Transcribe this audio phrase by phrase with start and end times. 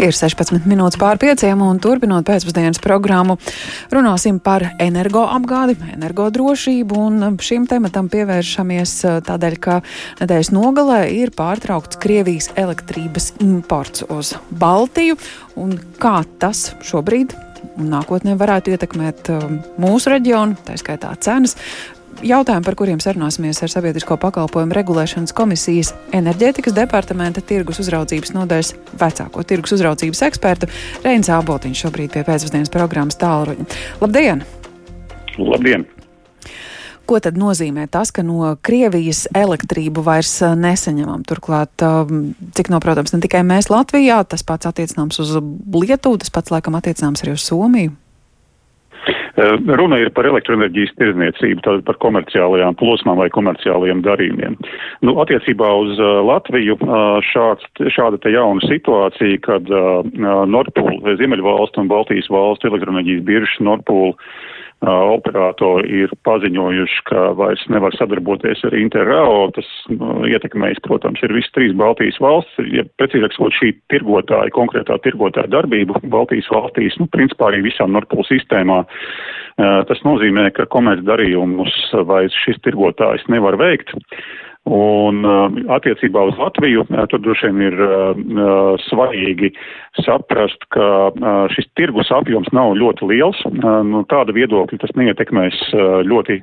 [0.00, 3.34] Ir 16 minūtes pār pieciem, un turpinot pēcpusdienas programmu,
[3.92, 7.02] runāsim par energoapgādi, energodrošību,
[7.44, 9.76] šim tematam pievēršamies eh, tādēļ, ka
[10.22, 15.20] nedēļas nogalē ir pārtraukts Krievijas elektrības imports uz Baltiju,
[15.60, 17.36] un kā tas šobrīd
[17.76, 19.48] un nākotnē varētu ietekmēt eh,
[19.84, 21.58] mūsu reģionu, tā skaitā cenas
[22.26, 29.44] jautājumi, par kuriem sarunāsimies ar Sabiedrisko pakalpojumu regulēšanas komisijas enerģētikas departamenta tirgus uzraudzības nodaļas vecāko
[29.46, 30.68] tirgus uzraudzības ekspertu
[31.04, 33.66] Reins Āboltiņš šobrīd pie pēcpusdienas programmas tālruņa.
[34.02, 34.44] Labdien!
[35.38, 35.86] Labdien!
[37.10, 41.24] Ko tad nozīmē tas, ka no Krievijas elektrību vairs nesaņemam?
[41.26, 41.82] Turklāt,
[42.54, 45.34] cik noprotams, ne tikai mēs Latvijā, tas pats attiecināms uz
[45.74, 47.96] Lietuvu, tas pats laikam attiecināms arī uz Somiju.
[49.38, 54.56] Eh, runa ir par elektroenerģijas tirzniecību, tātad par komerciālajām plosmām vai komerciālajiem darījumiem.
[55.06, 61.90] Nu, attiecībā uz uh, Latviju uh, šāds, šāda te jauna situācija, kad Nordpūl, Ziemeļvalstu un
[61.90, 64.16] Baltijas valstu elektroenerģijas biržas Nordpūl
[64.88, 69.50] operatori ir paziņojuši, ka vairs nevar sadarboties ar Interrao.
[69.56, 72.56] Tas nu, ietekmējis, protams, ir visas trīs Baltijas valsts.
[72.72, 78.24] Ja precīzāk sakot, šī tirgotāja, konkrētā tirgotāja darbība Baltijas valstīs, nu, principā arī visām Nordpol
[78.28, 78.82] sistēmā.
[79.60, 81.74] Tas nozīmē, ka komerc darījumus
[82.08, 83.92] vairs šis tirgotājs nevar veikt.
[84.68, 89.48] Un uh, attiecībā uz Latviju uh, tur droši vien ir uh, svarīgi
[90.04, 91.10] saprast, ka
[91.54, 93.40] šis tirgus apjoms nav ļoti liels.
[93.50, 95.56] Nu, tāda viedokļa tas neietekmēs
[96.06, 96.36] ļoti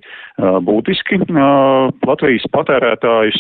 [0.68, 1.20] būtiski
[2.06, 3.40] Latvijas patērētājus.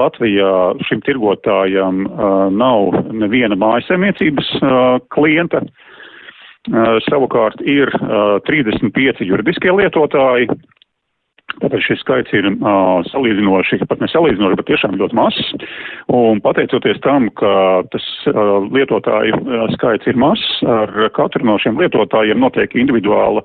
[0.00, 0.52] Latvijā
[0.88, 2.04] šim tirgotājam
[2.56, 4.52] nav neviena mājasemniecības
[5.12, 5.64] klienta.
[7.10, 7.92] Savukārt ir
[8.48, 10.48] 35 juridiskie lietotāji,
[11.62, 15.52] Tāpēc šis skaits ir uh, salīdzinoši, pat ne salīdzinoši, bet tiešām ļoti mazs.
[16.14, 21.78] Un pateicoties tam, ka tas uh, lietotāju uh, skaits ir mazs, ar katru no šiem
[21.80, 23.44] lietotājiem notiek individuāla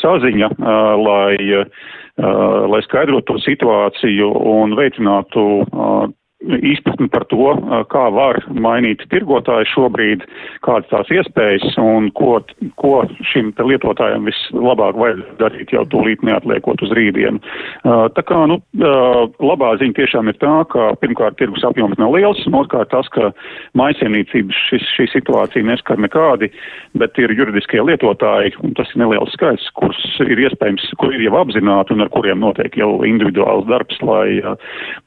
[0.00, 6.08] saziņa, uh, lai, uh, lai skaidrotu to situāciju un veicinātu uh,
[6.40, 7.52] izpratni par to,
[7.92, 10.24] kā var mainīt tirgotāju šobrīd,
[10.64, 12.38] kādas tās iespējas un ko,
[12.80, 13.02] ko
[13.32, 17.42] šim lietotājam vislabāk vajag darīt jau tūlīt neatliekot uz rītdienu.
[17.84, 22.56] Tā kā, nu, labā ziņa tiešām ir tā, ka pirmkārt tirgus apjoms nav liels, un
[22.62, 23.30] otrkārt tas, ka
[23.78, 26.50] maisienīcības šis, šī situācija neskar nekādi,
[26.98, 31.36] bet ir juridiskie lietotāji, un tas ir neliels skaits, kurus ir iespējams, kur ir jau
[31.42, 34.40] apzināti un ar kuriem notiek jau individuāls darbs, lai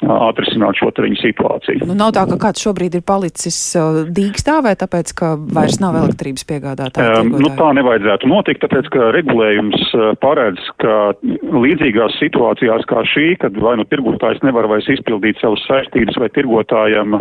[0.04, 1.88] atrisinātu šo te viņu situāciju.
[1.90, 6.46] Nu, nav tā, ka kāds šobrīd ir palicis uh, dīkstāvē, tāpēc, ka vairs nav elektrības
[6.50, 7.22] piegādātāja.
[7.24, 13.28] Um, nu, tā nevajadzētu notikt, tāpēc, ka regulējums uh, paredz, ka līdzīgās situācijās kā šī,
[13.42, 17.18] kad vai nu tirgotājs nevar vairs izpildīt savas saistības, vai tirgotājiem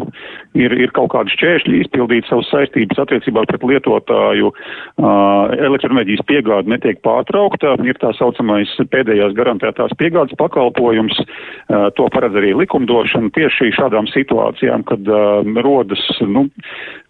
[0.59, 7.03] ir, ir kaut kādi šķēršļi izpildīt savas saistības attiecībā pret lietotāju, uh, elektroenerģijas piegāde netiek
[7.07, 13.92] pārtraukta, ir tā saucamais pēdējās garantētās piegādes pakalpojums, uh, to paredz arī likumdošana tieši šādā
[13.93, 16.47] tādām situācijām, kad uh, rodas, nu,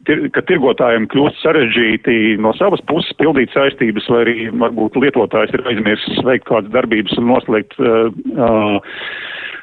[0.09, 5.67] tir, ka tirgotājiem kļūst sarežģīti no savas puses pildīt saistības, vai arī varbūt lietotājs ir
[5.71, 8.99] aizmirsis veikt kādas darbības un noslēgt uh, uh,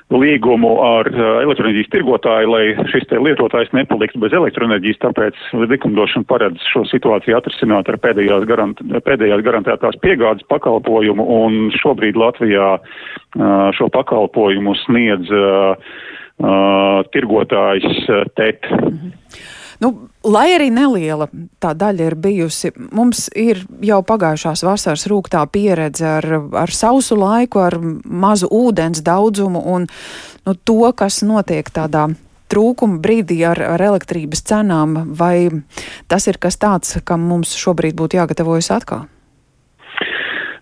[0.10, 6.82] līgumu ar elektroenerģijas tirgotāju, lai šis te lietotājs nepaliktu bez elektroenerģijas, tāpēc likumdošana paredz šo
[6.90, 12.72] situāciju atrisināt ar pēdējās, garant, pēdējās garantētās piegādes pakalpojumu, un šobrīd Latvijā
[13.78, 15.78] šo pakalpojumu sniedz uh,
[16.42, 16.69] uh,
[17.14, 18.06] tirgotājs
[18.36, 18.70] TET.
[18.72, 19.12] Mm -hmm.
[19.80, 19.94] Nu,
[20.28, 21.30] lai arī neliela
[21.64, 26.28] tā daļa ir bijusi, mums ir jau pagājušās vasaras rūktā pieredze ar,
[26.66, 29.88] ar sausu laiku, ar mazu ūdens daudzumu un
[30.46, 32.10] nu, to, kas notiek tādā
[32.52, 35.48] trūkuma brīdī ar, ar elektrības cenām, vai
[36.12, 39.08] tas ir kas tāds, kam mums šobrīd būtu jāgatavojas atkal?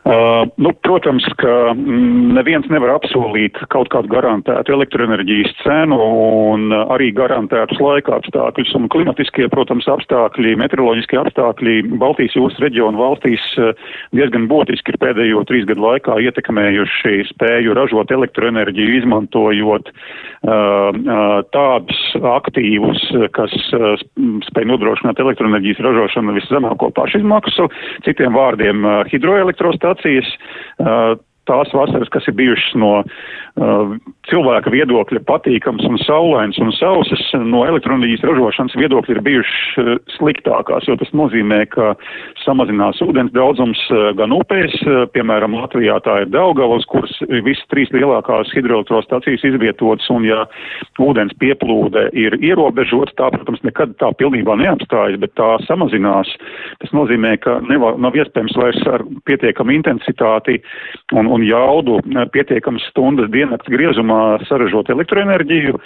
[0.07, 5.97] Uh, nu, protams, ka mm, neviens nevar apsolīt kaut kādu garantētu elektroenerģijas cenu
[6.53, 13.43] un arī garantētus laika apstākļus un klimatiskie, protams, apstākļi, meteoroloģiskie apstākļi Baltijas jūras reģionu valstīs
[13.59, 13.73] uh,
[14.15, 21.99] diezgan būtiski ir pēdējo trīs gadu laikā ietekmējuši spēju ražot elektroenerģiju, izmantojot uh, uh, tādus
[22.37, 23.03] aktīvus,
[23.35, 23.99] kas uh,
[24.47, 27.67] spēj nodrošināt elektroenerģijas ražošanu viszemāko pašizmaksu,
[28.07, 30.25] citiem vārdiem uh, hidroelektrostāciju Latvijas
[31.47, 33.95] tās vasaras, kas ir bijušas no uh,
[34.29, 40.87] cilvēka viedokļa patīkams un saulains un sausas, no elektroenerģijas ražošanas viedokļa ir bijušas uh, sliktākās,
[40.89, 41.93] jo tas nozīmē, ka
[42.43, 47.13] samazinās ūdens daudzums uh, gan upēs, uh, piemēram, Latvijā tā ir Daugavas, kuras
[47.45, 50.43] visas trīs lielākās hidroelektrostacijas izvietotas, un ja
[51.01, 56.29] ūdens pieplūde ir ierobežota, tā, protams, nekad tā pilnībā neapstājas, bet tā samazinās.
[56.81, 60.59] Tas nozīmē, ka nevar, nav iespējams vairs ar pietiekamu intensitāti
[61.15, 61.99] un, un jaudu
[62.33, 65.79] pietiekamas stundas diennakts griezumā saražot elektroenerģiju,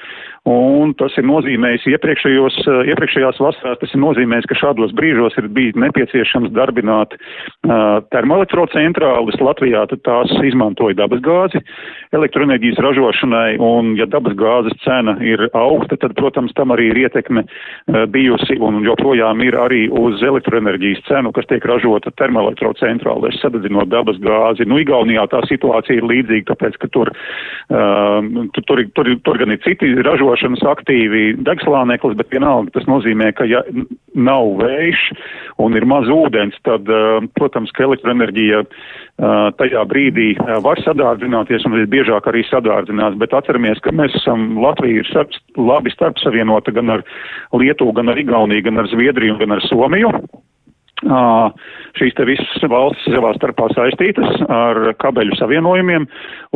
[0.49, 2.55] un tas ir nozīmējis iepriekšējos,
[2.89, 9.37] iepriekšējās vasarās, tas ir nozīmējis, ka šādos brīžos ir bijis nepieciešams darbināt uh, termoelektrocentrālis.
[9.41, 11.61] Latvijā tās izmantoja dabasgāzi
[12.17, 18.03] elektroenerģijas ražošanai, un ja dabasgāzes cena ir augsta, tad, protams, tam arī ir ietekme uh,
[18.09, 24.65] bijusi un joprojām ir arī uz elektroenerģijas cenu, kas tiek ražota termoelektrocentrālēs, sadedzinot dabas gāzi.
[24.65, 28.19] Nu, Igaunijā tā situācija ir līdzīga, tāpēc, ka tur, uh,
[28.57, 29.93] tur, tur, tur, tur gan ir citi
[30.31, 33.61] ražošanas aktīvi degslāneklis, bet vienalga tas nozīmē, ka ja
[34.15, 35.01] nav vējš
[35.59, 36.87] un ir maz ūdens, tad,
[37.35, 38.63] protams, ka elektroenerģija
[39.59, 40.33] tajā brīdī
[40.63, 45.91] var sadārdzināties un visbiežāk arī sadārdzinās, bet atceramies, ka mēs esam, Latvija ir starp, labi
[45.93, 47.05] starpsavienota gan ar
[47.53, 50.15] Lietuvu, gan ar Igauniju, gan ar Zviedriju, gan ar Somiju.
[51.97, 56.05] Šīs te visas valstis savā starpā saistītas ar kabeļu savienojumiem,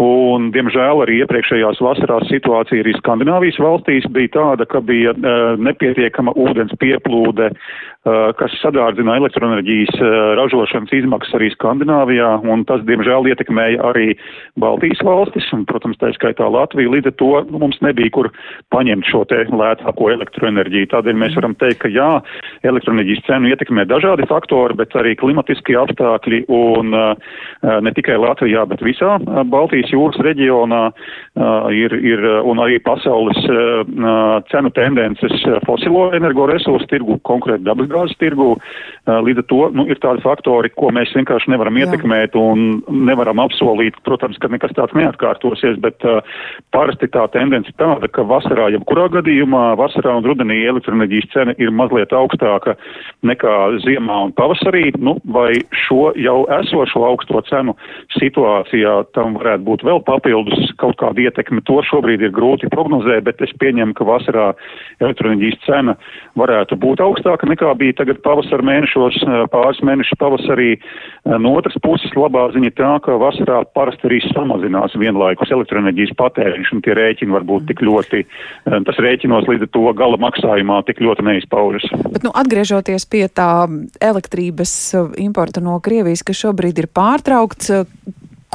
[0.02, 5.16] un, diemžēl, arī iepriekšējās vasarās situācija arī Skandināvijas valstīs bija tāda, ka bija
[5.58, 7.52] nepietiekama ūdens pieplūde,
[8.38, 14.12] kas sadārdzina elektroenerģijas uh, ražošanas izmaksas arī Skandināvijā, un tas, diemžēl, ietekmēja arī
[14.62, 18.30] Baltijas valstis, un, protams, tā skaitā Latviju, līdz ar to nu, mums nebija kur
[18.74, 20.92] paņemt šo te lētāko elektroenerģiju.
[20.94, 22.10] Tādēļ mēs varam teikt, ka jā,
[22.68, 29.18] elektroenerģijas cenu ietekmē dažādi faktori, bet arī klimatiskie apstākļi un ne tikai Latvijā, bet visā
[29.50, 30.84] Baltijas jūras reģionā
[31.74, 33.42] ir, ir un arī pasaules
[34.52, 38.56] cenu tendences fosilo energoresursu tirgu, konkrēti dabasgāzes tirgu.
[39.06, 41.86] Līdz ar to nu, ir tādi faktori, ko mēs vienkārši nevaram Jā.
[41.86, 43.98] ietekmēt un nevaram apsolīt.
[44.06, 46.24] Protams, ka nekas tāds neatkārtosies, bet uh,
[46.74, 52.14] parasti tā tendence tāda, ka vasarā, jebkurā gadījumā, vasarā un rudenī elektroenerģijas cena ir mazliet
[52.18, 52.76] augstāka
[53.26, 53.56] nekā
[53.86, 55.54] ziemā un pavasarī, nu, vai
[55.86, 57.76] šo jau esošo augsto cenu
[58.18, 61.62] situācijā tam varētu būt vēl papildus kaut kāda ietekme.
[61.70, 64.50] To šobrīd ir grūti prognozēt, bet es pieņemu, ka vasarā
[65.04, 65.98] elektroenerģijas cena
[66.40, 69.20] varētu būt augstāka nekā bija tagad pavasara mēnešos,
[69.54, 70.70] pāris mēnešus pavasarī.
[71.42, 76.84] No otras puses, labā ziņa tā, ka vasarā parasti arī samazinās vienlaikus elektroenerģijas patēriņš, un
[76.86, 78.24] tie rēķini var būt tik ļoti,
[78.88, 81.88] tas rēķinos līdz ar to gala maksājumā tik ļoti neizpaužas.
[82.06, 83.68] Bet, nu, atgriežoties pie tā
[84.04, 87.74] elektrības uh, importa no Krievijas, kas šobrīd ir pārtraukts,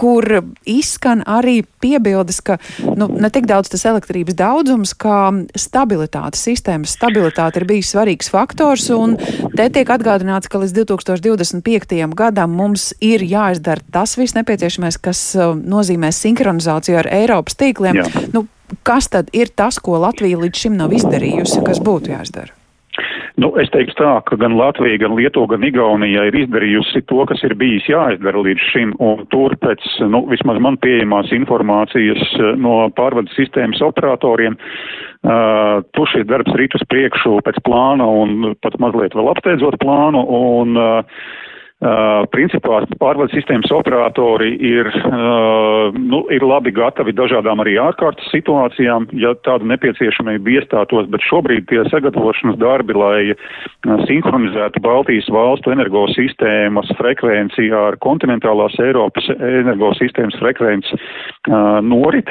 [0.01, 0.25] kur
[0.69, 2.57] izskan arī piebildes, ka
[2.97, 5.19] nu, ne tik daudz tas elektrības daudzums, kā
[5.59, 9.19] stabilitāte, sistēmas stabilitāte ir bijis svarīgs faktors, un
[9.57, 11.99] te tiek atgādināts, ka līdz 2025.
[12.17, 18.01] gadam mums ir jāizdara tas viss nepieciešamais, kas uh, nozīmē sinhronizāciju ar Eiropas tīkliem.
[18.01, 18.25] Jā.
[18.35, 18.47] Nu,
[18.87, 22.60] kas tad ir tas, ko Latvija līdz šim nav izdarījusi, kas būtu jāizdara?
[23.41, 27.41] Nu, es teiktu tā, ka gan Latvija, gan Lietuva, gan Igaunija ir izdarījusi to, kas
[27.47, 32.75] ir bijis jāizdara līdz šim, un tur pēc, nu, vismaz man pieejamās informācijas eh, no
[32.99, 39.17] pārvades sistēmas operatoriem, uh, tur šis darbs rīt uz priekšu pēc plāna un pat mazliet
[39.17, 41.23] vēl apsteidzot plānu, un uh,
[41.81, 49.07] Uh, principā pārvaldes sistēmas operatori ir, uh, nu, ir labi gatavi dažādām arī ārkārtas situācijām,
[49.17, 56.93] ja tāda nepieciešamība iestātos, bet šobrīd tie sagatavošanas darbi, lai uh, sinhronizētu Baltijas valstu energosistēmas
[57.01, 61.01] frekvenci ar kontinentālās Eiropas energosistēmas frekvenci
[61.87, 62.29] norit,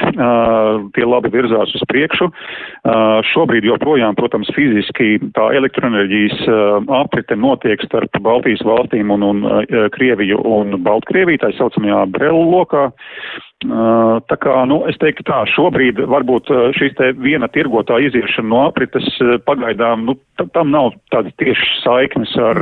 [0.93, 2.27] tie labi virzās uz priekšu.
[3.31, 6.45] Šobrīd joprojām, protams, fiziski tā elektroenerģijas
[7.00, 12.43] aprite notiek starp Baltijas valstīm un, un un uh, Krieviju un Baltkrieviju, tā saucamajā Brelu
[12.51, 12.89] lokā.
[13.60, 18.48] Uh, tā kā, nu, es teiktu tā, šobrīd varbūt uh, šīs te viena tirgotā iziešana
[18.48, 19.10] no aprites
[19.48, 20.15] pagaidām, nu,
[20.55, 22.62] tam nav tādas tiešas saiknes ar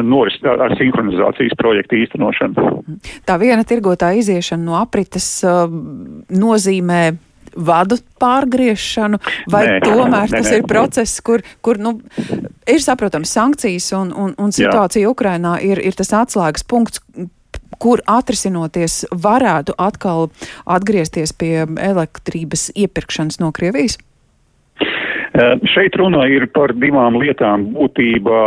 [0.00, 2.64] noris, ar, ar sinhronizācijas projektu īstenošanu.
[3.28, 5.28] Tā viena tirgotā iziešana no aprites
[6.32, 7.02] nozīmē
[7.56, 9.20] vadu pārgriešanu,
[9.52, 10.58] vai nē, tomēr nē, tas nē.
[10.60, 11.96] ir process, kur, kur nu,
[12.68, 15.12] ir saprotams sankcijas un, un, un situācija Jā.
[15.12, 17.02] Ukrainā ir, ir tas atslēgas punkts,
[17.82, 20.30] kur atrisinoties varētu atkal
[20.64, 23.98] atgriezties pie elektrības iepirkšanas no Krievijas?
[25.68, 27.66] Šeit runa ir par divām lietām.
[27.76, 28.42] Būtībā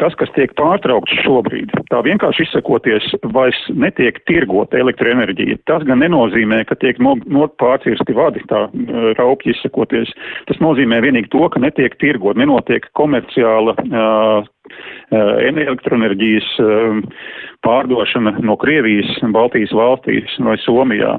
[0.00, 5.62] tas, kas tiek pārtraukts šobrīd, tā vienkārši izsakoties, vairs netiek tirgota elektroenerģija.
[5.70, 8.66] Tas gan nenozīmē, ka tiek no, no pārcirsti vadi, tā
[9.20, 10.12] raupji izsakoties.
[10.50, 14.50] Tas nozīmē vienīgi to, ka netiek tirgot, nenotiek komerciāla uh,
[15.14, 16.48] elektroenerģijas
[17.64, 21.16] pārdošana no Krievijas, Baltijas valstīs vai Somijā.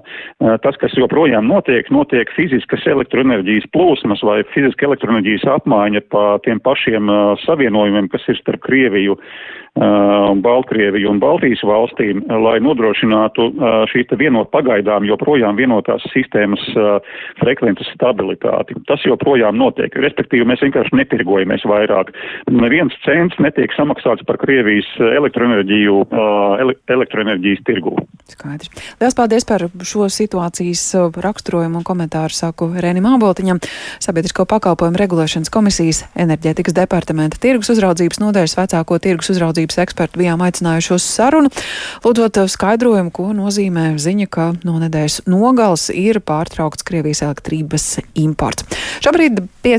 [0.63, 7.11] Tas, kas joprojām notiek, notiek fiziskas elektroenerģijas plūsmas vai fiziska elektroenerģijas apmaiņa pa tiem pašiem
[7.45, 9.17] savienojumiem, kas ir starp Krieviju,
[9.75, 13.49] Baltkrieviju un Baltijas valstīm, lai nodrošinātu
[13.91, 16.63] šī vienot pagaidām joprojām vienotās sistēmas
[17.41, 18.77] frekvences stabilitāti.
[18.87, 19.91] Tas joprojām notiek.
[19.99, 22.13] Respektīvi, mēs vienkārši netirgojamies vairāk.
[22.55, 25.97] Neviens cents netiek samaksāts par Krievijas elektroenerģiju,
[26.63, 27.97] ele elektroenerģijas tirgū.
[28.31, 28.71] Skaidrs.
[29.01, 30.85] Lielas paldies par šo situācijas
[31.19, 33.59] raksturojumu un komentāru saku Rēnim Āboltiņam,
[33.99, 40.41] Sabiedrisko pakalpojumu regulēšanas komisijas enerģētikas departamenta tirgus uzraudzības nodaļas vecāko tirgus uzraudzības uzraudzības eksperti bijām
[40.45, 41.49] aicinājuši uz sarunu,
[42.03, 48.65] lūdzot skaidrojumu, ko nozīmē ziņa, ka no nedēļas nogals ir pārtraukts Krievijas elektrības imports.
[49.03, 49.77] Šobrīd pie